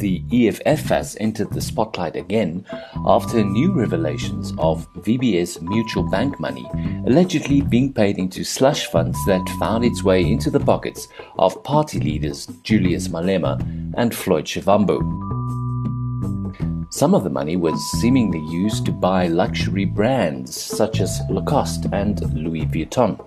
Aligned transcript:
the 0.00 0.22
EFF 0.32 0.88
has 0.88 1.16
entered 1.20 1.50
the 1.52 1.60
spotlight 1.60 2.16
again 2.16 2.64
after 3.06 3.44
new 3.44 3.72
revelations 3.72 4.52
of 4.58 4.92
VBS 4.94 5.60
mutual 5.60 6.08
bank 6.10 6.40
money 6.40 6.66
allegedly 7.06 7.60
being 7.60 7.92
paid 7.92 8.18
into 8.18 8.42
slush 8.42 8.86
funds 8.86 9.18
that 9.26 9.46
found 9.60 9.84
its 9.84 10.02
way 10.02 10.24
into 10.24 10.50
the 10.50 10.58
pockets 10.58 11.06
of 11.38 11.62
party 11.64 12.00
leaders 12.00 12.46
Julius 12.62 13.08
Malema 13.08 13.60
and 13.96 14.14
Floyd 14.14 14.46
Shivambu. 14.46 14.98
Some 16.92 17.14
of 17.14 17.22
the 17.22 17.30
money 17.30 17.56
was 17.56 17.78
seemingly 18.00 18.40
used 18.50 18.86
to 18.86 18.92
buy 18.92 19.28
luxury 19.28 19.84
brands 19.84 20.56
such 20.56 21.00
as 21.00 21.20
Lacoste 21.28 21.86
and 21.92 22.20
Louis 22.34 22.66
Vuitton. 22.66 23.18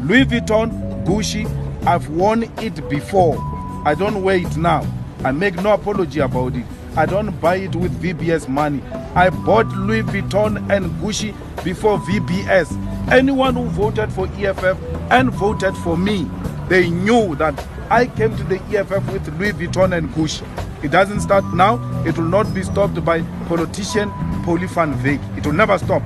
Louis 0.00 0.24
Vuitton, 0.24 0.70
Gucci, 1.04 1.46
I've 1.84 2.08
worn 2.10 2.44
it 2.58 2.88
before. 2.88 3.36
I 3.84 3.94
don't 3.94 4.22
wear 4.22 4.36
it 4.36 4.56
now. 4.56 4.86
I 5.24 5.30
make 5.30 5.54
no 5.62 5.72
apology 5.72 6.20
about 6.20 6.56
it. 6.56 6.64
I 6.96 7.06
don't 7.06 7.30
buy 7.40 7.56
it 7.56 7.74
with 7.76 7.92
VBS 8.02 8.48
money. 8.48 8.82
I 9.14 9.30
bought 9.30 9.68
Louis 9.68 10.02
Vuitton 10.02 10.56
and 10.70 10.90
Gucci 11.00 11.32
before 11.62 11.98
VBS. 11.98 12.76
Anyone 13.12 13.54
who 13.54 13.64
voted 13.66 14.12
for 14.12 14.26
EFF 14.34 14.76
and 15.10 15.30
voted 15.30 15.76
for 15.78 15.96
me, 15.96 16.28
they 16.68 16.90
knew 16.90 17.36
that 17.36 17.54
I 17.88 18.06
came 18.06 18.36
to 18.36 18.44
the 18.44 18.56
EFF 18.76 19.12
with 19.12 19.28
Louis 19.38 19.52
Vuitton 19.52 19.96
and 19.96 20.08
Gucci. 20.10 20.44
It 20.84 20.90
doesn't 20.90 21.20
start 21.20 21.44
now. 21.54 21.78
It 22.04 22.18
will 22.18 22.24
not 22.24 22.52
be 22.52 22.62
stopped 22.64 23.04
by 23.04 23.22
politician 23.46 24.10
van 24.44 24.92
Wyk. 25.04 25.20
It 25.38 25.46
will 25.46 25.52
never 25.52 25.78
stop. 25.78 26.02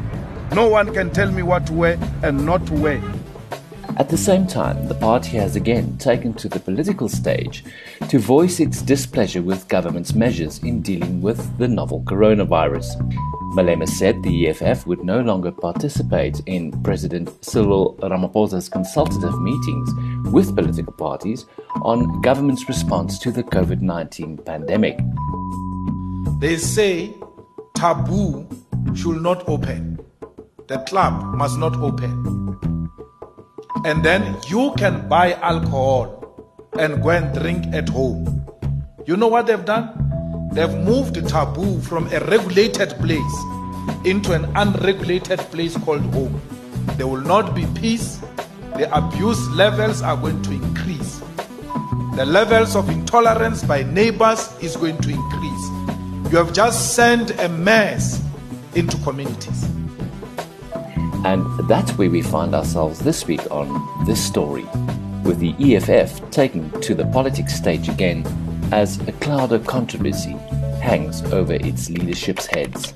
No 0.52 0.68
one 0.68 0.92
can 0.92 1.10
tell 1.10 1.30
me 1.30 1.42
what 1.42 1.66
to 1.68 1.72
wear 1.72 1.98
and 2.22 2.44
not 2.44 2.66
to 2.66 2.74
wear. 2.74 3.00
At 3.98 4.10
the 4.10 4.18
same 4.18 4.46
time, 4.46 4.88
the 4.88 4.94
party 4.94 5.38
has 5.38 5.56
again 5.56 5.96
taken 5.96 6.34
to 6.34 6.50
the 6.50 6.60
political 6.60 7.08
stage 7.08 7.64
to 8.10 8.18
voice 8.18 8.60
its 8.60 8.82
displeasure 8.82 9.40
with 9.40 9.68
government's 9.68 10.14
measures 10.14 10.58
in 10.58 10.82
dealing 10.82 11.22
with 11.22 11.56
the 11.56 11.66
novel 11.66 12.02
coronavirus. 12.02 12.86
Malema 13.54 13.88
said 13.88 14.22
the 14.22 14.48
EFF 14.48 14.86
would 14.86 15.02
no 15.02 15.20
longer 15.20 15.50
participate 15.50 16.42
in 16.44 16.72
President 16.82 17.42
Cyril 17.42 17.96
Ramaphosa's 18.02 18.68
consultative 18.68 19.40
meetings 19.40 19.90
with 20.30 20.54
political 20.54 20.92
parties 20.92 21.46
on 21.80 22.20
government's 22.20 22.68
response 22.68 23.18
to 23.20 23.30
the 23.30 23.44
COVID 23.44 23.80
19 23.80 24.36
pandemic. 24.44 24.98
They 26.38 26.58
say 26.58 27.14
taboo 27.74 28.46
should 28.94 29.22
not 29.22 29.48
open, 29.48 29.98
the 30.66 30.80
club 30.80 31.34
must 31.34 31.58
not 31.58 31.76
open 31.76 32.35
and 33.84 34.04
then 34.04 34.36
you 34.48 34.72
can 34.76 35.08
buy 35.08 35.34
alcohol 35.34 36.16
and 36.78 37.02
go 37.02 37.10
and 37.10 37.34
drink 37.38 37.66
at 37.74 37.88
home. 37.88 38.44
You 39.06 39.16
know 39.16 39.28
what 39.28 39.46
they've 39.46 39.64
done? 39.64 40.50
They've 40.52 40.74
moved 40.74 41.14
taboo 41.28 41.80
from 41.80 42.06
a 42.08 42.20
regulated 42.20 42.90
place 42.98 43.36
into 44.04 44.32
an 44.32 44.44
unregulated 44.56 45.38
place 45.38 45.76
called 45.76 46.02
home. 46.14 46.40
There 46.96 47.06
will 47.06 47.20
not 47.20 47.54
be 47.54 47.66
peace. 47.74 48.20
The 48.76 48.88
abuse 48.96 49.48
levels 49.50 50.02
are 50.02 50.16
going 50.16 50.42
to 50.42 50.52
increase. 50.52 51.20
The 52.16 52.24
levels 52.24 52.74
of 52.74 52.88
intolerance 52.88 53.62
by 53.62 53.82
neighbors 53.82 54.50
is 54.62 54.76
going 54.76 54.98
to 54.98 55.10
increase. 55.10 56.32
You 56.32 56.38
have 56.38 56.52
just 56.52 56.94
sent 56.94 57.38
a 57.38 57.48
mess 57.48 58.22
into 58.74 58.96
communities. 58.98 59.75
And 61.26 61.44
that's 61.68 61.90
where 61.98 62.08
we 62.08 62.22
find 62.22 62.54
ourselves 62.54 63.00
this 63.00 63.26
week 63.26 63.50
on 63.50 64.06
This 64.06 64.24
Story, 64.24 64.62
with 65.24 65.40
the 65.40 65.56
EFF 65.58 66.30
taking 66.30 66.70
to 66.82 66.94
the 66.94 67.04
politics 67.06 67.52
stage 67.52 67.88
again 67.88 68.24
as 68.70 69.00
a 69.08 69.12
cloud 69.14 69.50
of 69.50 69.66
controversy 69.66 70.36
hangs 70.80 71.24
over 71.32 71.54
its 71.54 71.90
leadership's 71.90 72.46
heads. 72.46 72.94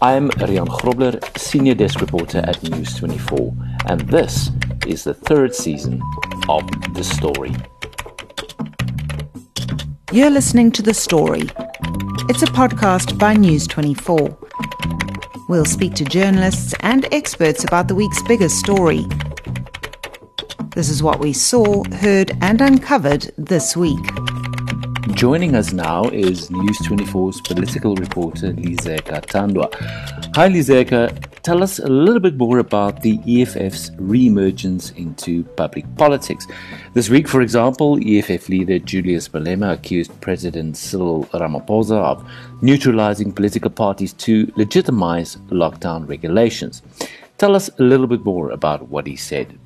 I'm 0.00 0.30
Rian 0.30 0.68
Grobler, 0.68 1.20
Senior 1.36 1.74
Desk 1.74 2.00
Reporter 2.00 2.44
at 2.46 2.62
News 2.62 2.94
24, 2.94 3.56
and 3.88 4.02
this 4.02 4.52
is 4.86 5.02
the 5.02 5.14
third 5.14 5.52
season 5.52 6.00
of 6.48 6.62
The 6.94 7.02
Story. 7.02 7.52
You're 10.12 10.30
listening 10.30 10.70
to 10.70 10.82
The 10.82 10.94
Story. 10.94 11.50
It's 12.28 12.42
a 12.42 12.52
podcast 12.54 13.18
by 13.18 13.34
News 13.34 13.66
24. 13.66 14.39
We'll 15.50 15.64
speak 15.64 15.94
to 15.94 16.04
journalists 16.04 16.76
and 16.78 17.12
experts 17.12 17.64
about 17.64 17.88
the 17.88 17.94
week's 17.96 18.22
biggest 18.22 18.60
story. 18.60 19.04
This 20.76 20.88
is 20.88 21.02
what 21.02 21.18
we 21.18 21.32
saw, 21.32 21.82
heard, 21.94 22.30
and 22.40 22.60
uncovered 22.60 23.32
this 23.36 23.76
week. 23.76 23.98
Joining 25.14 25.56
us 25.56 25.72
now 25.72 26.04
is 26.04 26.52
News 26.52 26.78
24's 26.82 27.40
political 27.40 27.96
reporter 27.96 28.52
Lizeka 28.52 29.26
Tandwa. 29.26 29.74
Hi 30.36 30.48
Lizeka, 30.48 31.10
tell 31.42 31.62
us 31.62 31.78
a 31.78 31.88
little 31.88 32.20
bit 32.20 32.36
more 32.36 32.58
about 32.58 33.02
the 33.02 33.18
EFF's 33.26 33.90
re-emergence 33.98 34.90
into 34.92 35.44
public 35.56 35.84
politics. 35.96 36.46
This 36.94 37.08
week, 37.08 37.28
for 37.28 37.40
example, 37.40 37.98
EFF 38.04 38.48
leader 38.48 38.78
Julius 38.78 39.28
Malema 39.28 39.72
accused 39.72 40.18
President 40.20 40.76
Cyril 40.76 41.24
Ramaphosa 41.32 41.96
of 41.96 42.28
neutralizing 42.62 43.32
political 43.32 43.70
parties 43.70 44.12
to 44.14 44.52
legitimize 44.56 45.36
lockdown 45.48 46.08
regulations. 46.08 46.82
Tell 47.38 47.56
us 47.56 47.70
a 47.78 47.82
little 47.82 48.06
bit 48.06 48.24
more 48.24 48.50
about 48.50 48.88
what 48.88 49.06
he 49.06 49.16
said. 49.16 49.58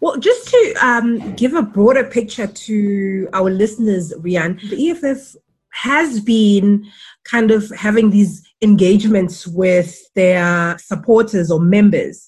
Well, 0.00 0.18
just 0.18 0.48
to 0.48 0.74
um, 0.82 1.34
give 1.34 1.54
a 1.54 1.62
broader 1.62 2.04
picture 2.04 2.46
to 2.46 3.28
our 3.32 3.50
listeners, 3.50 4.12
Rian, 4.18 4.60
the 4.68 4.90
EFF 4.90 5.36
has 5.70 6.20
been 6.20 6.86
kind 7.24 7.50
of 7.50 7.70
having 7.70 8.10
these 8.10 8.42
engagements 8.64 9.46
with 9.46 9.96
their 10.14 10.76
supporters 10.78 11.50
or 11.50 11.60
members 11.60 12.26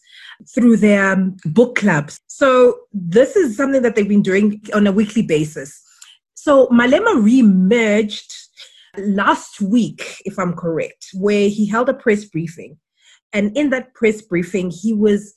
through 0.55 0.77
their 0.77 1.17
book 1.47 1.77
clubs. 1.77 2.21
So 2.27 2.79
this 2.93 3.35
is 3.37 3.57
something 3.57 3.83
that 3.83 3.97
they've 3.97 4.09
been 4.09 4.23
doing 4.23 4.61
on 4.75 4.87
a 4.87 4.93
weekly 4.93 5.23
basis. 5.23 5.83
So 6.35 6.69
Malema 6.69 7.23
re-emerged 7.23 8.33
last 8.99 9.61
week, 9.61 10.23
if 10.25 10.39
I'm 10.39 10.53
correct, 10.53 11.09
where 11.15 11.49
he 11.49 11.67
held 11.67 11.89
a 11.89 11.95
press 11.95 12.25
briefing. 12.25 12.79
And 13.33 13.57
in 13.57 13.71
that 13.71 13.95
press 13.95 14.23
briefing, 14.23 14.71
he 14.71 14.93
was 14.93 15.35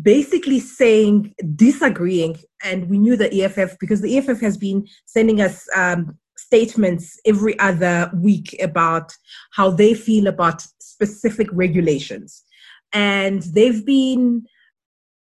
basically 0.00 0.58
saying 0.58 1.34
disagreeing 1.54 2.36
and 2.64 2.88
we 2.88 2.98
knew 2.98 3.16
the 3.16 3.42
eff 3.42 3.78
because 3.78 4.00
the 4.00 4.16
eff 4.16 4.40
has 4.40 4.56
been 4.56 4.86
sending 5.04 5.40
us 5.40 5.66
um, 5.76 6.18
statements 6.44 7.18
every 7.24 7.58
other 7.58 8.10
week 8.14 8.56
about 8.60 9.12
how 9.52 9.70
they 9.70 9.94
feel 9.94 10.26
about 10.26 10.62
specific 10.80 11.48
regulations 11.52 12.42
and 12.92 13.42
they've 13.54 13.84
been 13.84 14.44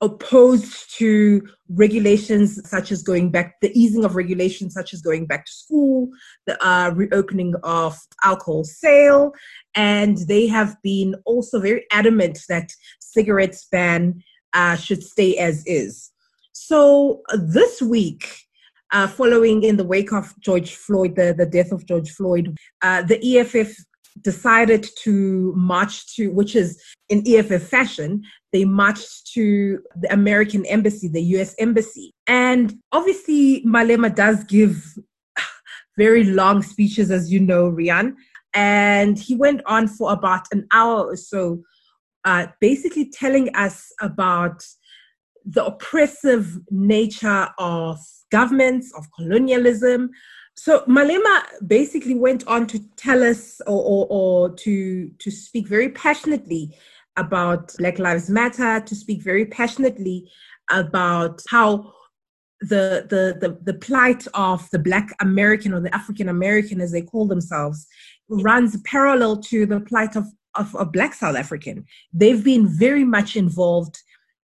opposed 0.01 0.95
to 0.99 1.41
regulations 1.69 2.61
such 2.69 2.93
as 2.93 3.03
going 3.03 3.31
back 3.31 3.55
the 3.63 3.73
easing 3.79 4.05
of 4.05 4.17
regulations 4.17 4.75
such 4.75 4.93
as 4.93 5.01
going 5.01 5.25
back 5.25 5.47
to 5.47 5.53
school 5.53 6.09
the 6.47 6.57
uh, 6.67 6.91
reopening 6.91 7.55
of 7.63 7.97
alcohol 8.23 8.65
sale 8.65 9.33
and 9.75 10.19
they 10.29 10.47
have 10.47 10.77
been 10.83 11.15
also 11.25 11.61
very 11.61 11.85
adamant 11.91 12.39
that 12.49 12.71
cigarettes 13.01 13.67
ban 13.71 14.23
uh, 14.55 14.77
should 14.77 15.03
stay 15.03 15.37
as 15.37 15.63
is. 15.67 16.11
So 16.53 17.23
this 17.35 17.83
week, 17.83 18.29
uh, 18.95 19.09
following 19.09 19.65
in 19.65 19.77
the 19.77 19.85
wake 19.85 20.13
of 20.13 20.33
George 20.41 20.75
Floyd, 20.77 21.17
the, 21.17 21.35
the 21.37 21.45
death 21.45 21.73
of 21.73 21.85
George 21.85 22.11
Floyd, 22.11 22.57
uh, 22.83 23.03
the 23.03 23.39
EFF 23.39 23.77
decided 24.23 24.87
to 25.03 25.53
march 25.57 26.15
to, 26.15 26.29
which 26.29 26.55
is 26.55 26.81
in 27.09 27.23
EFF 27.27 27.65
fashion, 27.65 28.23
they 28.53 28.65
marched 28.65 29.27
to 29.35 29.81
the 29.97 30.11
American 30.13 30.65
embassy, 30.67 31.09
the 31.09 31.23
US 31.37 31.57
embassy. 31.59 32.15
And 32.29 32.79
obviously, 32.93 33.65
Malema 33.67 34.15
does 34.15 34.45
give 34.45 34.85
very 35.99 36.23
long 36.23 36.63
speeches, 36.63 37.11
as 37.11 37.33
you 37.33 37.41
know, 37.41 37.71
Rian. 37.71 38.15
And 38.55 39.19
he 39.19 39.35
went 39.35 39.63
on 39.67 39.89
for 39.89 40.13
about 40.13 40.47
an 40.53 40.69
hour 40.73 41.05
or 41.07 41.17
so 41.17 41.65
uh, 42.25 42.47
basically 42.61 43.11
telling 43.11 43.55
us 43.57 43.93
about 44.01 44.65
the 45.45 45.65
oppressive 45.65 46.59
nature 46.71 47.49
of 47.59 47.99
governments, 48.31 48.93
of 48.97 49.07
colonialism. 49.13 50.11
So 50.57 50.81
Malema 50.87 51.43
basically 51.67 52.15
went 52.15 52.47
on 52.47 52.67
to 52.69 52.79
tell 52.97 53.23
us 53.23 53.61
or, 53.67 53.83
or, 53.83 54.07
or 54.09 54.51
to, 54.51 55.09
to 55.09 55.31
speak 55.31 55.69
very 55.69 55.91
passionately 55.91 56.77
about 57.17 57.75
Black 57.79 57.99
Lives 57.99 58.31
Matter, 58.31 58.81
to 58.81 58.95
speak 58.95 59.23
very 59.23 59.47
passionately 59.47 60.31
about 60.71 61.43
how 61.49 61.93
the, 62.61 63.07
the, 63.11 63.37
the, 63.41 63.59
the 63.63 63.79
plight 63.79 64.27
of 64.35 64.69
the 64.71 64.79
Black 64.79 65.15
American 65.21 65.75
or 65.75 65.81
the 65.81 65.95
African 65.95 66.29
American, 66.29 66.81
as 66.81 66.93
they 66.93 67.03
call 67.03 67.27
themselves, 67.27 67.87
runs 68.29 68.81
parallel 68.83 69.37
to 69.37 69.67
the 69.67 69.81
plight 69.81 70.17
of 70.17 70.25
of 70.57 70.75
a 70.79 70.85
black 70.85 71.15
South 71.15 71.37
African. 71.37 71.85
They've 72.13 72.43
been 72.43 72.69
very 72.69 73.05
much 73.05 73.37
involved 73.37 74.01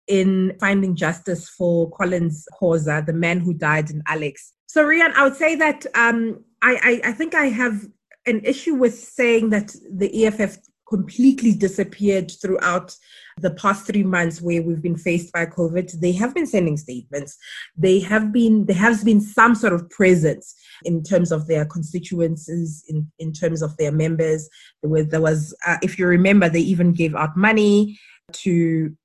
in 0.07 0.55
finding 0.59 0.95
justice 0.95 1.49
for 1.49 1.89
Collins 1.91 2.47
Khoza, 2.59 3.05
the 3.05 3.13
man 3.13 3.39
who 3.39 3.53
died 3.53 3.89
in 3.89 4.03
Alex. 4.07 4.53
So, 4.67 4.83
Rian, 4.83 5.13
I 5.13 5.23
would 5.23 5.35
say 5.35 5.55
that 5.55 5.85
um, 5.95 6.43
I, 6.61 7.01
I, 7.03 7.09
I 7.09 7.11
think 7.13 7.33
I 7.33 7.45
have 7.45 7.85
an 8.25 8.41
issue 8.43 8.75
with 8.75 8.97
saying 8.97 9.49
that 9.51 9.75
the 9.91 10.25
EFF 10.25 10.57
completely 10.87 11.51
disappeared 11.51 12.31
throughout 12.41 12.95
the 13.37 13.51
past 13.51 13.87
three 13.87 14.03
months 14.03 14.41
where 14.41 14.61
we've 14.61 14.81
been 14.81 14.97
faced 14.97 15.33
by 15.33 15.45
COVID. 15.45 15.99
They 15.99 16.11
have 16.13 16.33
been 16.33 16.45
sending 16.45 16.77
statements. 16.77 17.37
They 17.75 17.99
have 18.01 18.31
been 18.31 18.65
there 18.65 18.75
has 18.75 19.03
been 19.03 19.19
some 19.19 19.55
sort 19.55 19.73
of 19.73 19.89
presence 19.89 20.55
in 20.83 21.03
terms 21.03 21.31
of 21.31 21.47
their 21.47 21.65
constituencies, 21.65 22.83
in, 22.87 23.11
in 23.19 23.33
terms 23.33 23.61
of 23.61 23.75
their 23.77 23.91
members. 23.91 24.47
There 24.81 24.91
was, 24.91 25.07
there 25.07 25.21
was 25.21 25.55
uh, 25.65 25.77
if 25.81 25.97
you 25.97 26.07
remember, 26.07 26.49
they 26.49 26.61
even 26.61 26.93
gave 26.93 27.15
out 27.15 27.35
money 27.35 27.99
to 28.33 28.95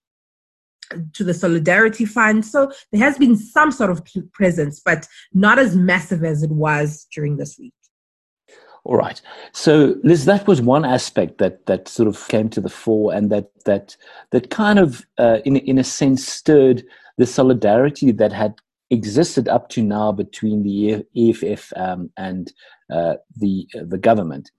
to 1.12 1.24
the 1.24 1.34
solidarity 1.34 2.04
fund 2.04 2.44
so 2.44 2.70
there 2.92 3.02
has 3.02 3.18
been 3.18 3.36
some 3.36 3.70
sort 3.70 3.90
of 3.90 4.02
presence 4.32 4.80
but 4.84 5.06
not 5.32 5.58
as 5.58 5.76
massive 5.76 6.24
as 6.24 6.42
it 6.42 6.50
was 6.50 7.06
during 7.12 7.36
this 7.36 7.58
week 7.58 7.74
all 8.84 8.96
right. 8.96 9.20
So, 9.52 9.96
Liz, 10.02 10.24
that 10.24 10.46
was 10.46 10.62
one 10.62 10.84
aspect 10.84 11.38
that 11.38 11.66
that 11.66 11.86
sort 11.86 12.08
of 12.08 12.26
came 12.28 12.48
to 12.50 12.60
the 12.60 12.70
fore, 12.70 13.12
and 13.12 13.30
that 13.30 13.50
that 13.66 13.96
that 14.30 14.50
kind 14.50 14.78
of, 14.78 15.04
uh, 15.18 15.38
in 15.44 15.56
in 15.56 15.78
a 15.78 15.84
sense, 15.84 16.26
stirred 16.26 16.82
the 17.18 17.26
solidarity 17.26 18.10
that 18.12 18.32
had 18.32 18.54
existed 18.90 19.48
up 19.48 19.68
to 19.68 19.82
now 19.82 20.12
between 20.12 20.62
the 20.62 21.04
EFF 21.14 21.72
um, 21.76 22.10
and 22.16 22.52
uh, 22.90 23.14
the 23.36 23.68
uh, 23.78 23.84
the 23.86 23.98
government. 23.98 24.50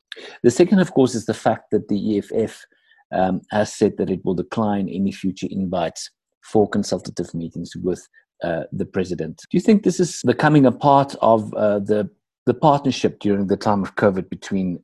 The 0.43 0.51
second, 0.51 0.79
of 0.79 0.93
course, 0.93 1.15
is 1.15 1.25
the 1.25 1.33
fact 1.33 1.71
that 1.71 1.87
the 1.87 2.19
EFF 2.19 2.63
um, 3.11 3.41
has 3.49 3.73
said 3.73 3.97
that 3.97 4.09
it 4.09 4.23
will 4.23 4.35
decline 4.35 4.87
any 4.87 5.11
future 5.11 5.47
invites 5.49 6.11
for 6.41 6.67
consultative 6.67 7.33
meetings 7.33 7.75
with 7.75 8.07
uh, 8.43 8.63
the 8.71 8.85
president. 8.85 9.37
Do 9.49 9.57
you 9.57 9.61
think 9.61 9.83
this 9.83 9.99
is 9.99 10.21
becoming 10.25 10.65
a 10.65 10.71
part 10.71 11.15
of 11.21 11.53
uh, 11.53 11.79
the 11.79 12.09
the 12.47 12.53
partnership 12.55 13.19
during 13.19 13.47
the 13.47 13.57
time 13.57 13.83
of 13.83 13.95
COVID 13.95 14.27
between 14.29 14.81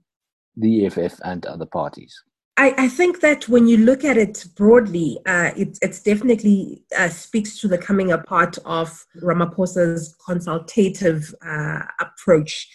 the 0.55 0.85
EFF 0.85 1.19
and 1.23 1.45
other 1.47 1.65
parties? 1.65 2.13
I, 2.57 2.73
I 2.77 2.87
think 2.87 3.21
that 3.21 3.47
when 3.47 3.67
you 3.67 3.77
look 3.77 4.03
at 4.03 4.17
it 4.17 4.45
broadly, 4.55 5.19
uh, 5.25 5.51
it 5.55 5.77
it's 5.81 6.01
definitely 6.01 6.83
uh, 6.97 7.09
speaks 7.09 7.59
to 7.61 7.67
the 7.67 7.77
coming 7.77 8.11
apart 8.11 8.57
of 8.65 9.05
Ramaphosa's 9.21 10.15
consultative 10.25 11.33
uh, 11.45 11.81
approach 11.99 12.67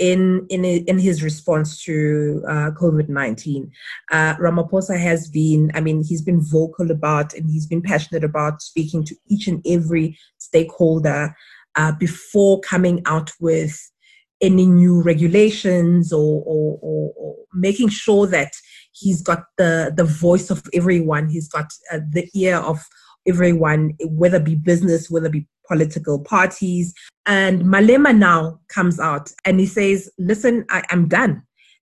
in 0.00 0.46
in 0.48 0.64
in 0.64 0.98
his 0.98 1.22
response 1.22 1.84
to 1.84 2.42
uh, 2.48 2.70
COVID 2.72 3.08
nineteen. 3.08 3.70
Uh, 4.10 4.34
Ramaphosa 4.36 4.98
has 4.98 5.28
been, 5.28 5.70
I 5.74 5.80
mean, 5.80 6.02
he's 6.02 6.22
been 6.22 6.40
vocal 6.40 6.90
about 6.90 7.34
and 7.34 7.48
he's 7.48 7.66
been 7.66 7.82
passionate 7.82 8.24
about 8.24 8.62
speaking 8.62 9.04
to 9.04 9.14
each 9.28 9.46
and 9.46 9.62
every 9.66 10.18
stakeholder 10.38 11.36
uh, 11.76 11.92
before 11.92 12.60
coming 12.60 13.02
out 13.06 13.30
with 13.40 13.78
any 14.40 14.64
new 14.64 15.02
regulations 15.02 16.14
or, 16.14 16.42
or, 16.46 16.78
or, 16.80 17.12
or, 17.16 17.36
making 17.52 17.88
sure 17.90 18.26
that 18.26 18.52
he's 18.92 19.20
got 19.20 19.44
the, 19.58 19.92
the 19.94 20.04
voice 20.04 20.50
of 20.50 20.62
everyone, 20.72 21.28
he's 21.28 21.48
got 21.48 21.70
uh, 21.92 21.98
the 22.10 22.26
ear 22.34 22.56
of 22.56 22.82
everyone, 23.26 23.94
whether 24.06 24.38
it 24.38 24.44
be 24.44 24.54
business, 24.54 25.10
whether 25.10 25.26
it 25.26 25.32
be 25.32 25.46
political 25.70 26.18
parties. 26.18 26.92
And 27.26 27.62
Malema 27.62 28.16
now 28.16 28.58
comes 28.68 28.98
out 28.98 29.32
and 29.44 29.60
he 29.60 29.66
says, 29.66 30.10
listen, 30.18 30.64
I, 30.70 30.82
am 30.90 31.08
done. 31.08 31.42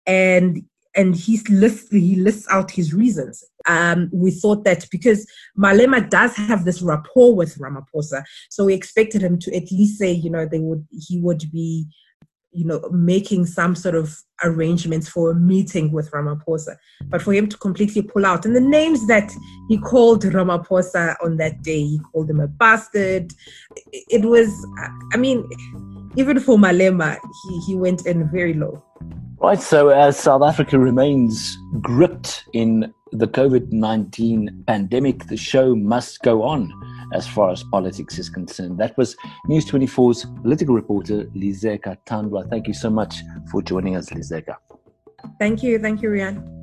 And 0.08 0.64
and 0.98 1.14
he 1.14 1.40
lists 1.50 1.92
he 1.92 2.16
lists 2.16 2.48
out 2.50 2.72
his 2.72 2.94
reasons. 2.94 3.44
Um, 3.68 4.10
we 4.14 4.32
thought 4.32 4.64
that 4.64 4.88
because 4.90 5.28
Malema 5.58 6.10
does 6.10 6.36
have 6.36 6.64
this 6.64 6.82
rapport 6.82 7.36
with 7.36 7.58
Ramaphosa, 7.58 8.24
so 8.50 8.66
we 8.66 8.74
expected 8.74 9.22
him 9.22 9.38
to 9.40 9.56
at 9.56 9.72
least 9.72 10.00
say, 10.00 10.12
you 10.12 10.30
know, 10.30 10.46
they 10.46 10.60
would 10.60 10.88
he 10.92 11.20
would 11.20 11.52
be 11.52 11.88
you 12.56 12.66
know, 12.66 12.80
making 12.92 13.46
some 13.46 13.76
sort 13.76 13.96
of 13.96 14.18
arrangements 14.44 15.08
for 15.10 15.32
a 15.32 15.36
meeting 15.36 15.92
with 15.92 16.10
Ramaphosa, 16.12 16.78
but 17.06 17.22
for 17.22 17.34
him 17.34 17.48
to 17.50 17.58
completely 17.58 18.02
pull 18.02 18.26
out. 18.26 18.46
And 18.46 18.56
the 18.56 18.62
names 18.62 19.08
that 19.08 19.32
he 19.70 19.78
called 19.78 20.24
Ramaphosa 20.24 21.16
on 21.24 21.38
that 21.38 21.62
day, 21.62 21.84
he 21.84 22.00
called 22.12 22.30
him 22.30 22.40
a 22.40 22.48
bastard. 22.48 23.34
It 23.92 24.26
was, 24.26 24.50
I 25.14 25.18
mean, 25.18 25.48
even 26.16 26.40
for 26.40 26.58
Malema, 26.58 27.18
he, 27.44 27.60
he 27.68 27.76
went 27.76 28.06
in 28.06 28.30
very 28.30 28.54
low. 28.54 28.82
Right. 29.38 29.62
So 29.62 29.90
as 29.90 30.18
South 30.18 30.42
Africa 30.42 30.80
remains 30.80 31.58
gripped 31.82 32.46
in 32.54 32.94
the 33.12 33.28
COVID 33.28 33.72
19 33.72 34.64
pandemic, 34.66 35.28
the 35.28 35.38
show 35.38 35.76
must 35.76 36.22
go 36.22 36.42
on 36.42 36.74
as 37.14 37.28
far 37.28 37.52
as 37.52 37.64
politics 37.64 38.18
is 38.20 38.30
concerned. 38.30 38.78
That 38.78 38.98
was 38.98 39.16
News 39.48 39.66
24's 39.66 40.26
political 40.42 40.76
reporter, 40.76 41.26
Lizeka 41.36 41.98
Tandwa. 42.06 42.50
Thank 42.50 42.68
you 42.68 42.74
so 42.74 42.90
much 42.90 43.16
for 43.52 43.62
joining 43.62 43.96
us, 43.96 44.10
Lizeka. 44.10 44.56
Thank 45.40 45.64
you. 45.64 45.80
Thank 45.80 46.02
you, 46.02 46.10
Rian. 46.10 46.56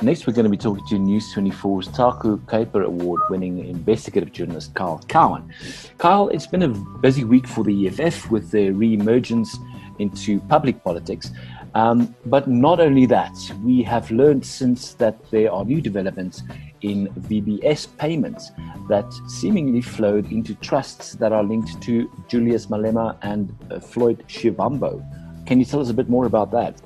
Next, 0.00 0.28
we're 0.28 0.32
going 0.32 0.44
to 0.44 0.50
be 0.50 0.56
talking 0.56 0.86
to 0.86 0.98
News 0.98 1.34
24's 1.34 1.88
Taco 1.88 2.36
Kuiper 2.36 2.84
Award 2.84 3.20
winning 3.30 3.66
investigative 3.66 4.32
journalist 4.32 4.72
Kyle 4.74 5.00
Cowan. 5.08 5.52
Kyle, 5.98 6.28
it's 6.28 6.46
been 6.46 6.62
a 6.62 6.68
busy 6.68 7.24
week 7.24 7.48
for 7.48 7.64
the 7.64 7.88
EFF 7.88 8.30
with 8.30 8.52
their 8.52 8.72
re 8.72 8.94
emergence 8.94 9.58
into 9.98 10.38
public 10.42 10.84
politics. 10.84 11.32
Um, 11.74 12.14
but 12.26 12.48
not 12.48 12.78
only 12.78 13.06
that, 13.06 13.36
we 13.64 13.82
have 13.82 14.10
learned 14.12 14.46
since 14.46 14.94
that 14.94 15.30
there 15.30 15.52
are 15.52 15.64
new 15.64 15.80
developments 15.80 16.42
in 16.82 17.08
VBS 17.08 17.96
payments 17.98 18.50
that 18.88 19.12
seemingly 19.26 19.80
flowed 19.80 20.30
into 20.32 20.54
trusts 20.56 21.12
that 21.14 21.32
are 21.32 21.42
linked 21.42 21.80
to 21.82 22.10
Julius 22.28 22.66
Malema 22.66 23.16
and 23.22 23.54
uh, 23.70 23.80
Floyd 23.80 24.24
Shivambu. 24.28 25.46
Can 25.46 25.58
you 25.58 25.64
tell 25.64 25.80
us 25.80 25.90
a 25.90 25.94
bit 25.94 26.08
more 26.08 26.26
about 26.26 26.50
that? 26.52 26.80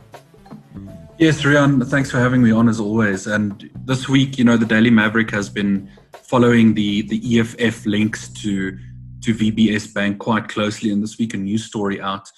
Yes, 1.19 1.43
Rian, 1.43 1.87
thanks 1.87 2.11
for 2.11 2.19
having 2.19 2.43
me 2.43 2.51
on 2.51 2.69
as 2.69 2.81
always. 2.81 3.27
And 3.27 3.71
this 3.85 4.09
week, 4.09 4.39
you 4.39 4.45
know, 4.45 4.57
the 4.57 4.67
Daily 4.67 4.91
Maverick 4.91 5.31
has 5.31 5.49
been 5.49 5.89
following 6.13 6.75
the, 6.75 7.03
the 7.03 7.39
EFF 7.39 7.87
links 7.87 8.29
to, 8.29 8.77
to 9.23 9.35
VBS 9.35 9.93
Bank 9.95 10.19
quite 10.19 10.49
closely. 10.49 10.91
And 10.91 11.03
this 11.03 11.19
week, 11.19 11.35
a 11.35 11.37
news 11.37 11.65
story 11.65 12.01
out 12.01 12.29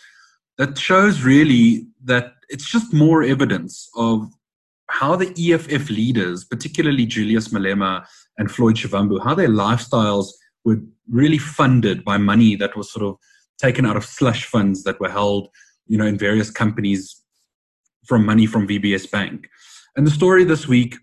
that 0.59 0.77
shows 0.79 1.23
really 1.23 1.87
that 2.05 2.35
it's 2.49 2.71
just 2.71 2.93
more 2.93 3.23
evidence 3.23 3.89
of 3.97 4.33
how 5.05 5.17
the 5.17 5.35
EFF 5.37 5.91
leaders, 5.91 6.45
particularly 6.45 7.05
Julius 7.05 7.49
Malema 7.49 8.07
and 8.39 8.51
Floyd 8.51 8.77
Shivambu, 8.77 9.23
how 9.23 9.35
their 9.35 9.51
lifestyles 9.51 10.29
were 10.65 10.81
really 11.11 11.37
funded 11.37 12.03
by 12.07 12.17
money 12.17 12.57
that 12.57 12.75
was 12.75 12.91
sort 12.91 13.05
of 13.05 13.17
taken 13.59 13.85
out 13.85 13.99
of 13.99 14.05
slush 14.07 14.47
funds 14.47 14.83
that 14.85 14.99
were 15.01 15.11
held, 15.11 15.49
you 15.87 15.99
know, 15.99 16.07
in 16.07 16.17
various 16.17 16.51
companies 16.51 17.21
from 18.07 18.25
money 18.25 18.47
from 18.47 18.67
VBS 18.67 19.11
Bank. 19.11 19.47
And 19.95 20.07
the 20.07 20.11
story 20.11 20.43
this 20.43 20.67
week 20.67 20.97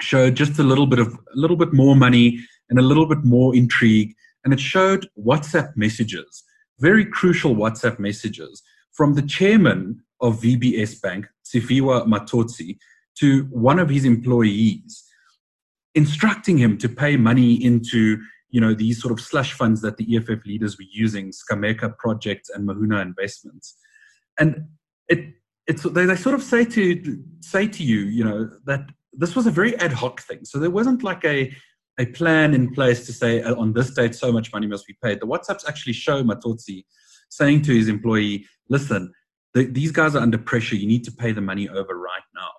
showed 0.00 0.34
just 0.34 0.58
a 0.58 0.64
little 0.64 0.88
bit 0.88 0.98
of 0.98 1.14
a 1.14 1.36
little 1.36 1.56
bit 1.56 1.72
more 1.72 1.94
money 1.94 2.40
and 2.68 2.80
a 2.80 2.88
little 2.90 3.06
bit 3.06 3.22
more 3.22 3.54
intrigue, 3.54 4.12
and 4.44 4.52
it 4.52 4.58
showed 4.58 5.08
WhatsApp 5.16 5.76
messages, 5.76 6.42
very 6.80 7.04
crucial 7.04 7.54
WhatsApp 7.54 8.00
messages 8.00 8.60
from 8.90 9.14
the 9.14 9.22
chairman 9.22 10.00
of 10.20 10.40
VBS 10.40 11.00
Bank, 11.00 11.26
Tshifhiwa 11.44 12.08
Matodzi, 12.08 12.76
to 13.20 13.44
one 13.44 13.78
of 13.78 13.88
his 13.88 14.04
employees, 14.04 15.04
instructing 15.94 16.58
him 16.58 16.76
to 16.78 16.88
pay 16.88 17.16
money 17.16 17.62
into 17.62 18.18
you 18.50 18.60
know 18.60 18.72
these 18.72 19.00
sort 19.02 19.12
of 19.12 19.20
slush 19.20 19.52
funds 19.52 19.80
that 19.82 19.96
the 19.96 20.16
EFF 20.16 20.46
leaders 20.46 20.78
were 20.78 20.86
using, 20.92 21.32
Sgameka 21.32 21.98
Projects 21.98 22.50
and 22.50 22.68
Mahuna 22.68 23.02
Investments, 23.02 23.76
and 24.38 24.68
it 25.08 25.34
it's 25.66 25.82
they, 25.82 26.04
they 26.04 26.16
sort 26.16 26.34
of 26.34 26.42
say 26.42 26.64
to 26.64 27.22
say 27.40 27.66
to 27.66 27.82
you, 27.82 28.00
you 28.00 28.24
know, 28.24 28.50
that 28.66 28.90
this 29.12 29.34
was 29.34 29.46
a 29.46 29.50
very 29.50 29.76
ad 29.78 29.92
hoc 29.92 30.20
thing. 30.20 30.44
So 30.44 30.58
there 30.58 30.70
wasn't 30.70 31.02
like 31.02 31.24
a 31.24 31.54
a 31.98 32.06
plan 32.06 32.54
in 32.54 32.72
place 32.74 33.06
to 33.06 33.12
say 33.12 33.40
uh, 33.40 33.54
on 33.54 33.72
this 33.72 33.90
date 33.94 34.14
so 34.14 34.32
much 34.32 34.52
money 34.52 34.66
must 34.66 34.86
be 34.86 34.96
paid. 35.02 35.20
The 35.20 35.26
WhatsApps 35.26 35.68
actually 35.68 35.92
show 35.92 36.22
Matodzi 36.22 36.84
saying 37.30 37.62
to 37.62 37.74
his 37.74 37.88
employee, 37.88 38.46
"Listen, 38.68 39.12
the, 39.54 39.64
these 39.64 39.92
guys 39.92 40.14
are 40.14 40.22
under 40.22 40.38
pressure. 40.38 40.76
You 40.76 40.86
need 40.86 41.04
to 41.04 41.12
pay 41.12 41.32
the 41.32 41.40
money 41.40 41.68
over 41.68 41.98
right 41.98 42.22
now." 42.34 42.50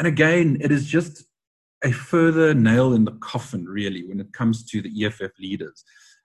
And 0.00 0.06
again, 0.06 0.56
it 0.62 0.72
is 0.72 0.86
just 0.86 1.24
a 1.84 1.92
further 1.92 2.54
nail 2.54 2.94
in 2.94 3.04
the 3.04 3.18
coffin, 3.20 3.66
really, 3.66 4.02
when 4.02 4.18
it 4.18 4.32
comes 4.32 4.64
to 4.70 4.80
the 4.80 5.04
EFF 5.04 5.38
leaders. 5.38 5.84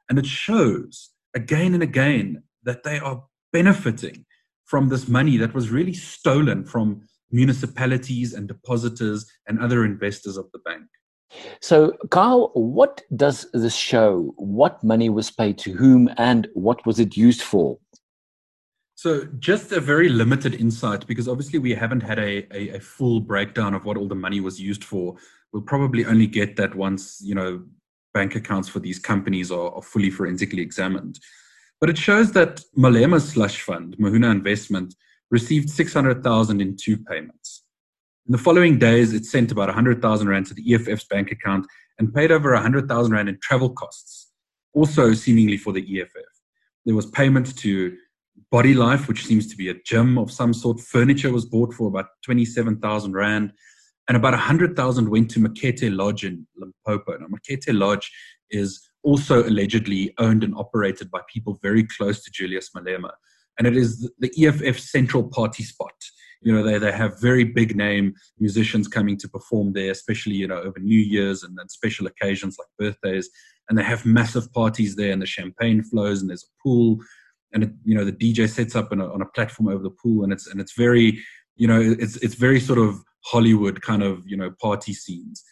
And 0.10 0.18
it 0.18 0.26
shows 0.26 1.10
again 1.36 1.74
and 1.74 1.84
again 1.84 2.44
that 2.64 2.84
they 2.84 3.00
are 3.00 3.26
benefiting 3.52 4.26
from 4.64 4.88
this 4.88 5.10
money 5.10 5.36
that 5.36 5.54
was 5.54 5.72
really 5.72 5.94
stolen 5.94 6.64
from 6.64 7.02
municipalities 7.32 8.34
and 8.34 8.48
depositors 8.48 9.30
and 9.46 9.60
other 9.60 9.84
investors 9.84 10.38
of 10.38 10.50
the 10.54 10.60
bank. 10.60 10.86
So, 11.62 11.98
Kyle, 12.12 12.52
what 12.54 13.02
does 13.14 13.46
this 13.52 13.76
show? 13.76 14.34
What 14.38 14.82
money 14.86 15.10
was 15.10 15.32
paid 15.32 15.58
to 15.60 15.74
whom 15.74 16.10
and 16.16 16.48
what 16.54 16.86
was 16.86 16.98
it 16.98 17.18
used 17.18 17.42
for? 17.42 17.78
So, 19.06 19.28
just 19.38 19.72
a 19.72 19.80
very 19.80 20.10
limited 20.10 20.56
insight 20.56 21.06
because 21.06 21.28
obviously 21.28 21.60
we 21.60 21.76
haven't 21.76 22.02
had 22.02 22.18
a, 22.18 22.48
a, 22.52 22.78
a, 22.78 22.80
full 22.80 23.20
breakdown 23.20 23.76
of 23.76 23.86
what 23.86 23.98
all 23.98 24.08
the 24.08 24.16
money 24.16 24.40
was 24.40 24.60
used 24.60 24.84
for. 24.84 25.16
We'll 25.54 25.62
probably 25.62 26.06
only 26.06 26.26
get 26.26 26.56
that 26.56 26.74
once, 26.74 27.22
you 27.24 27.36
know, 27.36 27.66
bank 28.16 28.36
accounts 28.36 28.68
for 28.68 28.80
these 28.80 28.98
companies 28.98 29.52
are, 29.52 29.72
are 29.76 29.84
fully 29.84 30.10
forensically 30.10 30.64
examined. 30.64 31.20
But 31.80 31.92
it 31.92 32.00
shows 32.00 32.32
that 32.32 32.62
Malema's 32.76 33.30
slush 33.30 33.62
fund, 33.62 33.96
Mahuna 34.00 34.32
Investment, 34.32 34.96
received 35.30 35.70
600,000 35.70 36.60
in 36.60 36.76
two 36.76 36.98
payments. 36.98 37.64
In 38.26 38.32
the 38.32 38.40
following 38.40 38.80
days, 38.80 39.14
it 39.14 39.26
sent 39.26 39.52
about 39.52 39.68
100,000 39.68 40.28
Rand 40.28 40.48
to 40.48 40.56
the 40.56 40.74
EFF's 40.74 41.06
bank 41.06 41.32
account 41.32 41.68
and 42.00 42.12
paid 42.12 42.32
over 42.32 42.54
100,000 42.54 43.14
Rand 43.14 43.30
in 43.30 43.38
travel 43.40 43.70
costs, 43.70 44.32
also 44.74 45.14
seemingly 45.14 45.58
for 45.58 45.74
the 45.74 46.02
EFF. 46.02 46.10
There 46.88 46.96
was 46.96 47.06
payment 47.06 47.56
to 47.58 47.98
Body 48.52 48.74
Life, 48.74 49.08
which 49.08 49.26
seems 49.26 49.48
to 49.48 49.58
be 49.58 49.70
a 49.70 49.82
gym 49.86 50.18
of 50.18 50.32
some 50.32 50.54
sort. 50.54 50.80
Furniture 50.80 51.32
was 51.32 51.46
bought 51.46 51.74
for 51.74 51.88
about 51.88 52.08
27,000 52.24 53.14
Rand, 53.14 53.54
and 54.08 54.16
about 54.16 54.34
100,000 54.34 55.10
went 55.10 55.32
to 55.32 55.40
Makete 55.40 55.96
Lodge 55.96 56.24
in 56.24 56.46
Limpopo. 56.56 57.18
Now, 57.18 57.28
Makete 57.28 57.78
Lodge 57.78 58.12
is 58.52 58.88
also 59.04 59.44
allegedly 59.44 60.14
owned 60.20 60.44
and 60.44 60.56
operated 60.56 61.10
by 61.10 61.22
people 61.32 61.60
very 61.62 61.86
close 61.86 62.24
to 62.24 62.32
Julius 62.32 62.70
Malema. 62.76 63.12
And 63.58 63.68
it 63.68 63.76
is 63.76 64.12
the 64.20 64.32
EFF 64.38 64.80
central 64.80 65.24
party 65.24 65.64
spot. 65.64 65.94
You 66.42 66.54
know, 66.54 66.64
they, 66.64 66.78
they 66.78 66.92
have 66.92 67.20
very 67.22 67.44
big 67.44 67.76
name 67.76 68.14
musicians 68.38 68.88
coming 68.88 69.18
to 69.18 69.28
perform 69.28 69.74
there, 69.74 69.92
especially, 69.92 70.36
you 70.36 70.48
know, 70.48 70.62
over 70.62 70.80
New 70.80 71.00
Year's 71.00 71.44
and 71.44 71.58
then 71.58 71.70
special 71.70 72.06
occasions 72.06 72.58
like 72.60 72.68
birthdays. 72.78 73.30
And 73.70 73.78
they 73.78 73.84
have 73.84 74.06
massive 74.06 74.52
parties 74.54 74.96
there 74.96 75.12
and 75.12 75.22
the 75.22 75.26
champagne 75.26 75.82
flows 75.82 76.22
and 76.22 76.30
there's 76.30 76.44
a 76.44 76.62
pool 76.62 77.00
and 77.56 77.74
you 77.86 77.96
know 77.96 78.06
the 78.06 78.12
DJ 78.12 78.48
sets 78.48 78.76
up 78.76 78.92
a, 78.92 78.96
on 78.96 79.22
a 79.22 79.26
platform 79.26 79.70
over 79.70 79.82
the 79.82 79.90
pool, 79.90 80.24
and 80.24 80.32
it's 80.32 80.46
and 80.46 80.62
it's 80.62 80.74
very 80.74 81.20
you 81.56 81.68
know 81.68 81.82
it's 81.82 82.18
it's 82.18 82.36
very 82.36 82.60
sort 82.60 82.78
of 82.78 83.00
Hollywood 83.24 83.82
kind 83.82 84.04
of 84.04 84.22
you 84.28 84.38
know 84.38 84.52
party 84.62 84.94
scenes, 84.94 85.44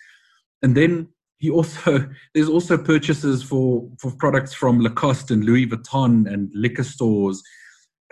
and 0.62 0.76
then 0.78 1.08
he 1.40 1.50
also 1.50 2.08
there's 2.36 2.50
also 2.50 2.78
purchases 2.78 3.42
for 3.42 3.90
for 4.00 4.12
products 4.18 4.54
from 4.54 4.82
Lacoste 4.82 5.32
and 5.32 5.46
Louis 5.46 5.66
Vuitton 5.66 6.32
and 6.32 6.52
liquor 6.54 6.84
stores, 6.84 7.42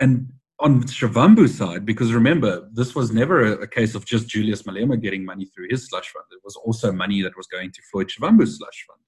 and 0.00 0.32
on 0.58 0.84
Shivambu's 0.84 1.56
side, 1.56 1.84
because 1.84 2.12
remember, 2.12 2.68
this 2.72 2.94
was 2.94 3.10
never 3.10 3.60
a, 3.62 3.66
case 3.66 3.96
of 3.96 4.04
just 4.04 4.28
Julius 4.28 4.62
Malema 4.62 5.00
getting 5.00 5.24
money 5.24 5.44
through 5.46 5.66
his 5.68 5.88
slush 5.88 6.08
fund. 6.10 6.24
It 6.30 6.38
was 6.44 6.54
also 6.54 6.92
money 6.92 7.20
that 7.22 7.36
was 7.36 7.48
going 7.48 7.72
to 7.72 7.82
Floyd 7.90 8.06
Shivambu's 8.06 8.58
slush 8.58 8.86
fund. 8.86 9.00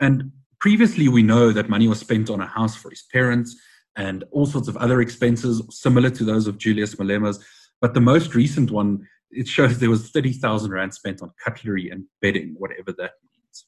And 0.00 0.32
previously, 0.60 1.08
we 1.08 1.22
know 1.22 1.52
that 1.52 1.68
money 1.68 1.88
was 1.88 2.00
spent 2.00 2.30
on 2.30 2.40
a 2.40 2.46
house 2.46 2.74
for 2.74 2.88
his 2.88 3.04
parents 3.12 3.54
and 3.98 4.24
all 4.30 4.46
sorts 4.46 4.68
of 4.68 4.76
other 4.76 5.00
expenses 5.00 5.60
similar 5.70 6.08
to 6.08 6.24
those 6.24 6.46
of 6.46 6.56
Julius 6.56 6.98
Malema's. 6.98 7.44
But 7.80 7.94
the 7.94 8.00
most 8.00 8.34
recent 8.34 8.70
one, 8.70 9.06
it 9.30 9.48
shows 9.48 9.78
there 9.78 9.90
was 9.90 10.10
30,000 10.10 10.70
Rand 10.70 10.94
spent 10.94 11.20
on 11.20 11.32
cutlery 11.44 11.90
and 11.90 12.04
bedding, 12.22 12.54
whatever 12.56 12.92
that 12.92 13.12
means. 13.24 13.66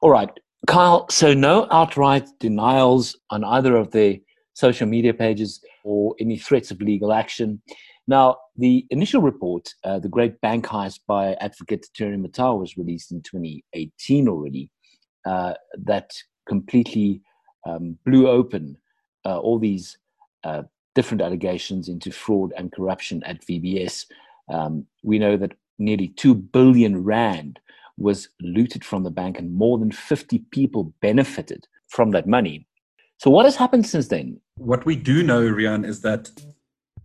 All 0.00 0.10
right. 0.10 0.30
Kyle, 0.68 1.08
so 1.10 1.34
no 1.34 1.66
outright 1.72 2.28
denials 2.38 3.18
on 3.30 3.42
either 3.42 3.76
of 3.76 3.90
the 3.90 4.22
social 4.54 4.86
media 4.86 5.12
pages 5.12 5.60
or 5.84 6.14
any 6.20 6.38
threats 6.38 6.70
of 6.70 6.80
legal 6.80 7.12
action. 7.12 7.60
Now, 8.06 8.36
the 8.56 8.86
initial 8.90 9.20
report, 9.20 9.68
uh, 9.82 9.98
the 9.98 10.08
Great 10.08 10.40
Bank 10.40 10.66
Heist 10.66 11.00
by 11.08 11.34
advocate 11.34 11.86
Terry 11.94 12.16
Motau, 12.16 12.60
was 12.60 12.76
released 12.76 13.10
in 13.10 13.22
2018 13.22 14.28
already. 14.28 14.70
Uh, 15.24 15.54
that 15.84 16.10
completely 16.48 17.22
um, 17.66 17.98
blew 18.04 18.28
open 18.28 18.76
uh, 19.24 19.38
all 19.38 19.58
these 19.58 19.98
uh, 20.44 20.62
different 20.94 21.22
allegations 21.22 21.88
into 21.88 22.10
fraud 22.10 22.52
and 22.56 22.72
corruption 22.72 23.22
at 23.24 23.44
VBS. 23.44 24.06
Um, 24.48 24.86
we 25.02 25.18
know 25.18 25.36
that 25.36 25.52
nearly 25.78 26.08
2 26.08 26.34
billion 26.34 27.02
rand 27.02 27.58
was 27.98 28.28
looted 28.40 28.84
from 28.84 29.02
the 29.02 29.10
bank 29.10 29.38
and 29.38 29.54
more 29.54 29.78
than 29.78 29.92
50 29.92 30.38
people 30.50 30.92
benefited 31.00 31.66
from 31.88 32.10
that 32.12 32.26
money. 32.26 32.66
So, 33.18 33.30
what 33.30 33.44
has 33.44 33.56
happened 33.56 33.86
since 33.86 34.08
then? 34.08 34.40
What 34.56 34.84
we 34.84 34.96
do 34.96 35.22
know, 35.22 35.42
Rian, 35.42 35.86
is 35.86 36.00
that 36.00 36.30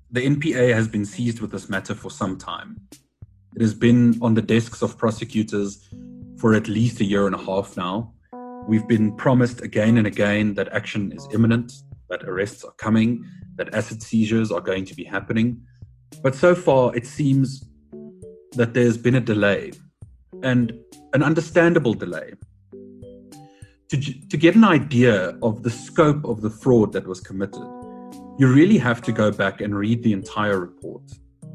the 0.09 0.25
NPA 0.25 0.73
has 0.73 0.87
been 0.87 1.05
seized 1.05 1.41
with 1.41 1.51
this 1.51 1.69
matter 1.69 1.93
for 1.93 2.09
some 2.09 2.37
time. 2.37 2.79
It 3.55 3.61
has 3.61 3.73
been 3.73 4.17
on 4.21 4.33
the 4.33 4.41
desks 4.41 4.81
of 4.81 4.97
prosecutors 4.97 5.87
for 6.37 6.53
at 6.53 6.67
least 6.67 7.01
a 7.01 7.05
year 7.05 7.27
and 7.27 7.35
a 7.35 7.39
half 7.39 7.75
now. 7.75 8.13
We've 8.67 8.87
been 8.87 9.15
promised 9.15 9.61
again 9.61 9.97
and 9.97 10.07
again 10.07 10.53
that 10.55 10.69
action 10.69 11.11
is 11.11 11.27
imminent, 11.33 11.73
that 12.09 12.23
arrests 12.23 12.63
are 12.63 12.73
coming, 12.77 13.25
that 13.55 13.73
asset 13.73 14.01
seizures 14.01 14.51
are 14.51 14.61
going 14.61 14.85
to 14.85 14.95
be 14.95 15.03
happening. 15.03 15.61
But 16.23 16.35
so 16.35 16.55
far, 16.55 16.95
it 16.95 17.05
seems 17.05 17.63
that 18.53 18.73
there's 18.73 18.97
been 18.97 19.15
a 19.15 19.21
delay 19.21 19.71
and 20.43 20.73
an 21.13 21.23
understandable 21.23 21.93
delay. 21.93 22.33
To, 23.89 23.97
to 23.97 24.37
get 24.37 24.55
an 24.55 24.63
idea 24.63 25.37
of 25.41 25.63
the 25.63 25.69
scope 25.69 26.25
of 26.25 26.41
the 26.41 26.49
fraud 26.49 26.91
that 26.93 27.07
was 27.07 27.21
committed, 27.21 27.63
you 28.37 28.51
really 28.53 28.77
have 28.77 29.01
to 29.03 29.11
go 29.11 29.31
back 29.31 29.61
and 29.61 29.75
read 29.75 30.03
the 30.03 30.13
entire 30.13 30.59
report. 30.59 31.03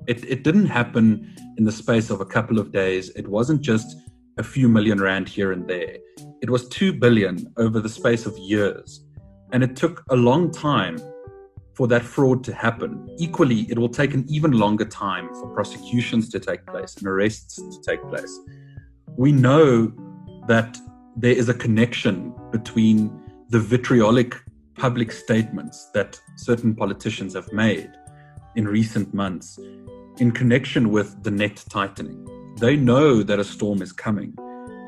It, 0.08 0.24
it 0.24 0.42
didn't 0.42 0.66
happen 0.66 1.34
in 1.58 1.64
the 1.64 1.72
space 1.72 2.10
of 2.10 2.20
a 2.20 2.26
couple 2.26 2.58
of 2.58 2.72
days. 2.72 3.10
It 3.10 3.28
wasn't 3.28 3.60
just 3.60 3.96
a 4.38 4.42
few 4.42 4.68
million 4.68 5.00
rand 5.00 5.28
here 5.28 5.52
and 5.52 5.68
there. 5.68 5.98
It 6.40 6.50
was 6.50 6.68
2 6.68 6.94
billion 6.94 7.52
over 7.56 7.80
the 7.80 7.88
space 7.88 8.26
of 8.26 8.36
years. 8.38 9.04
And 9.52 9.62
it 9.62 9.76
took 9.76 10.02
a 10.10 10.16
long 10.16 10.50
time 10.50 10.98
for 11.74 11.86
that 11.88 12.02
fraud 12.02 12.42
to 12.44 12.54
happen. 12.54 13.08
Equally, 13.18 13.66
it 13.70 13.78
will 13.78 13.88
take 13.88 14.14
an 14.14 14.24
even 14.28 14.52
longer 14.52 14.84
time 14.84 15.28
for 15.34 15.48
prosecutions 15.54 16.28
to 16.30 16.40
take 16.40 16.66
place 16.66 16.96
and 16.96 17.06
arrests 17.06 17.56
to 17.56 17.82
take 17.86 18.02
place. 18.08 18.38
We 19.16 19.32
know 19.32 19.92
that 20.48 20.78
there 21.16 21.34
is 21.34 21.48
a 21.48 21.54
connection 21.54 22.34
between 22.50 23.10
the 23.48 23.58
vitriolic 23.58 24.34
public 24.74 25.12
statements 25.12 25.90
that 25.92 26.18
certain 26.36 26.74
politicians 26.74 27.34
have 27.34 27.50
made 27.52 27.90
in 28.56 28.66
recent 28.66 29.12
months 29.12 29.58
in 30.18 30.30
connection 30.30 30.90
with 30.90 31.22
the 31.22 31.30
net 31.30 31.62
tightening. 31.68 32.26
They 32.58 32.76
know 32.76 33.22
that 33.22 33.38
a 33.38 33.44
storm 33.44 33.82
is 33.82 33.92
coming. 33.92 34.34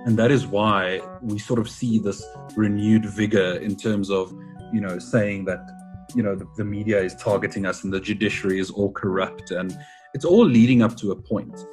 And 0.06 0.18
that 0.18 0.30
is 0.30 0.46
why 0.46 1.00
we 1.22 1.38
sort 1.38 1.58
of 1.58 1.68
see 1.68 1.98
this 1.98 2.22
renewed 2.56 3.06
vigor 3.06 3.54
in 3.56 3.74
terms 3.74 4.10
of 4.10 4.34
you 4.74 4.80
know, 4.80 4.98
saying 4.98 5.44
that, 5.44 5.62
you 6.16 6.22
know, 6.22 6.34
the, 6.34 6.46
the 6.56 6.64
media 6.64 7.00
is 7.00 7.14
targeting 7.14 7.64
us 7.64 7.84
and 7.84 7.92
the 7.92 8.00
judiciary 8.00 8.58
is 8.58 8.70
all 8.70 8.90
corrupt. 8.90 9.52
And 9.52 9.76
it's 10.14 10.24
all 10.24 10.44
leading 10.44 10.82
up 10.82 10.96
to 10.96 11.12
a 11.12 11.16
point. 11.16 11.64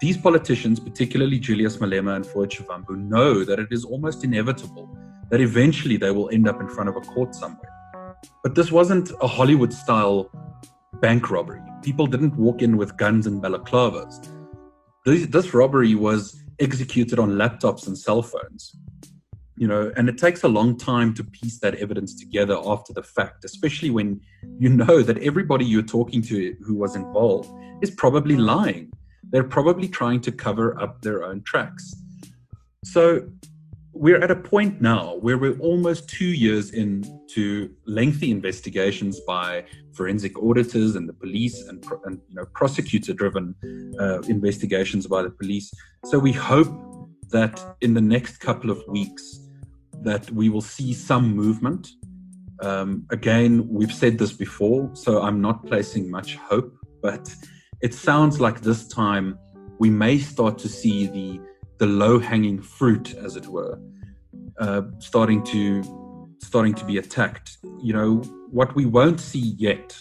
These 0.00 0.16
politicians, 0.16 0.80
particularly 0.80 1.38
Julius 1.38 1.76
Malema 1.76 2.16
and 2.16 2.24
Floyd 2.24 2.50
Shivambu, 2.50 2.96
know 2.96 3.44
that 3.44 3.58
it 3.58 3.68
is 3.70 3.84
almost 3.84 4.24
inevitable 4.24 4.88
that 5.30 5.40
eventually 5.42 5.98
they 5.98 6.10
will 6.10 6.30
end 6.30 6.48
up 6.48 6.58
in 6.60 6.68
front 6.68 6.88
of 6.88 6.96
a 6.96 7.00
court 7.00 7.34
somewhere. 7.34 7.74
But 8.42 8.54
this 8.54 8.72
wasn't 8.72 9.10
a 9.20 9.26
Hollywood 9.26 9.72
style 9.72 10.30
bank 11.02 11.30
robbery. 11.30 11.60
People 11.82 12.06
didn't 12.06 12.34
walk 12.36 12.62
in 12.62 12.78
with 12.78 12.96
guns 12.96 13.26
and 13.26 13.42
balaclavas. 13.42 14.26
This, 15.04 15.26
this 15.26 15.52
robbery 15.52 15.94
was 15.94 16.42
executed 16.60 17.18
on 17.18 17.32
laptops 17.32 17.86
and 17.86 17.96
cell 17.96 18.22
phones 18.22 18.74
you 19.58 19.66
know 19.66 19.92
and 19.96 20.08
it 20.08 20.18
takes 20.18 20.42
a 20.44 20.48
long 20.48 20.76
time 20.76 21.12
to 21.14 21.24
piece 21.24 21.58
that 21.60 21.74
evidence 21.76 22.14
together 22.18 22.56
after 22.64 22.92
the 22.92 23.02
fact 23.02 23.44
especially 23.44 23.90
when 23.90 24.20
you 24.58 24.68
know 24.68 25.02
that 25.08 25.18
everybody 25.18 25.64
you're 25.64 25.82
talking 25.82 26.22
to 26.22 26.54
who 26.64 26.74
was 26.74 26.96
involved 26.96 27.50
is 27.82 27.90
probably 27.90 28.36
lying 28.36 28.90
they're 29.30 29.44
probably 29.44 29.88
trying 29.88 30.20
to 30.20 30.32
cover 30.32 30.80
up 30.80 31.02
their 31.02 31.24
own 31.24 31.42
tracks 31.42 31.94
so 32.84 33.28
we're 33.98 34.22
at 34.22 34.30
a 34.30 34.36
point 34.36 34.80
now 34.80 35.16
where 35.16 35.36
we're 35.36 35.58
almost 35.58 36.08
two 36.08 36.26
years 36.26 36.70
into 36.70 37.68
lengthy 37.84 38.30
investigations 38.30 39.18
by 39.26 39.64
forensic 39.92 40.40
auditors 40.40 40.94
and 40.94 41.08
the 41.08 41.12
police 41.12 41.66
and, 41.66 41.84
and 42.04 42.20
you 42.28 42.36
know 42.36 42.44
prosecutor-driven 42.54 43.54
uh, 43.98 44.20
investigations 44.28 45.08
by 45.08 45.22
the 45.22 45.30
police. 45.30 45.72
So 46.04 46.16
we 46.18 46.32
hope 46.32 46.72
that 47.30 47.60
in 47.80 47.94
the 47.94 48.00
next 48.00 48.38
couple 48.38 48.70
of 48.70 48.80
weeks 48.86 49.40
that 50.08 50.30
we 50.30 50.48
will 50.48 50.66
see 50.76 50.92
some 50.92 51.34
movement. 51.34 51.88
Um, 52.60 53.06
again, 53.10 53.68
we've 53.68 53.92
said 53.92 54.18
this 54.18 54.32
before, 54.32 54.90
so 54.94 55.22
I'm 55.22 55.40
not 55.40 55.66
placing 55.66 56.10
much 56.10 56.36
hope, 56.36 56.72
but 57.02 57.24
it 57.82 57.92
sounds 57.94 58.40
like 58.40 58.60
this 58.60 58.88
time 58.88 59.38
we 59.78 59.90
may 59.90 60.18
start 60.18 60.58
to 60.58 60.68
see 60.68 61.06
the 61.06 61.40
the 61.78 61.86
low 61.86 62.18
hanging 62.18 62.60
fruit, 62.60 63.14
as 63.14 63.36
it 63.36 63.46
were, 63.46 63.78
uh, 64.58 64.82
starting 64.98 65.44
to 65.44 65.62
starting 66.42 66.74
to 66.74 66.84
be 66.84 66.98
attacked. 66.98 67.58
You 67.80 67.92
know, 67.92 68.16
what 68.50 68.74
we 68.74 68.86
won't 68.86 69.20
see 69.20 69.54
yet 69.68 69.96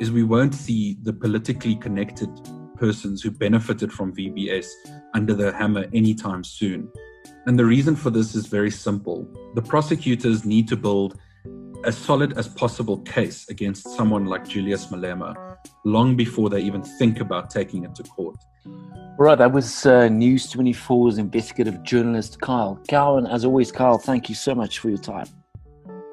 is 0.00 0.10
we 0.10 0.22
won't 0.22 0.54
see 0.54 0.96
the 1.02 1.12
politically 1.12 1.76
connected 1.76 2.30
persons 2.76 3.20
who 3.20 3.30
benefited 3.30 3.92
from 3.92 4.14
VBS 4.14 4.66
under 5.12 5.34
the 5.34 5.52
hammer 5.52 5.84
anytime 5.92 6.42
soon. 6.42 6.90
And 7.50 7.58
the 7.58 7.66
reason 7.66 7.96
for 7.96 8.10
this 8.10 8.36
is 8.36 8.46
very 8.46 8.70
simple. 8.70 9.26
The 9.56 9.62
prosecutors 9.62 10.44
need 10.44 10.68
to 10.68 10.76
build 10.76 11.18
as 11.84 11.98
solid 11.98 12.38
as 12.38 12.46
possible 12.46 12.98
case 12.98 13.48
against 13.48 13.88
someone 13.96 14.26
like 14.26 14.46
Julius 14.46 14.86
Malema 14.86 15.56
long 15.84 16.14
before 16.14 16.48
they 16.48 16.60
even 16.60 16.80
think 16.80 17.18
about 17.18 17.50
taking 17.50 17.82
it 17.82 17.92
to 17.96 18.04
court. 18.04 18.36
Right, 19.18 19.36
that 19.36 19.50
was 19.50 19.84
uh, 19.84 20.06
News 20.06 20.52
24's 20.52 21.18
investigative 21.18 21.82
journalist 21.82 22.40
Kyle 22.40 22.80
Cowan. 22.88 23.26
As 23.26 23.44
always, 23.44 23.72
Kyle, 23.72 23.98
thank 23.98 24.28
you 24.28 24.36
so 24.36 24.54
much 24.54 24.78
for 24.78 24.88
your 24.88 24.98
time. 24.98 25.26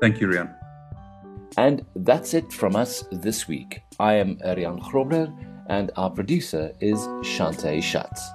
Thank 0.01 0.19
you, 0.19 0.29
Rian. 0.29 0.51
And 1.55 1.85
that's 1.97 2.33
it 2.33 2.51
from 2.51 2.75
us 2.75 3.03
this 3.11 3.47
week. 3.47 3.81
I 3.99 4.13
am 4.13 4.37
Rian 4.37 4.81
Grobler, 4.81 5.31
and 5.69 5.91
our 5.97 6.09
producer 6.09 6.71
is 6.79 6.97
Shante 7.21 7.83
Schatz. 7.83 8.27